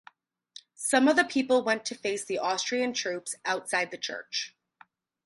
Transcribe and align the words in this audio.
Some 0.73 1.07
of 1.07 1.15
the 1.15 1.23
people 1.23 1.63
went 1.63 1.85
to 1.85 1.93
face 1.93 2.25
the 2.25 2.39
Austrian 2.39 2.91
troops 2.91 3.35
outside 3.45 3.91
the 3.91 3.99
church. 3.99 4.55